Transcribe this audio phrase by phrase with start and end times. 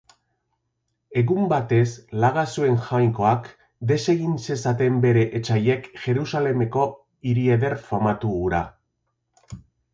[1.21, 1.89] Egun batez
[2.23, 3.51] laga zuen jainkoak
[3.93, 6.89] desegin zezaten bere etsaiek Jerusalemeko
[7.31, 8.67] hiri eder famatu hura.